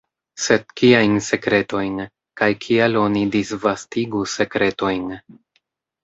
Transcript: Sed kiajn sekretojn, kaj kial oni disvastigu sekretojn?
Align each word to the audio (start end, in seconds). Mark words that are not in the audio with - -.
Sed 0.43 0.63
kiajn 0.79 1.17
sekretojn, 1.25 1.99
kaj 2.41 2.47
kial 2.63 2.97
oni 3.01 3.21
disvastigu 3.35 4.23
sekretojn? 4.37 5.05